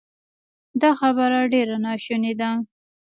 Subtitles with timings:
[0.81, 2.49] دا خبره ډېره ناشونې ده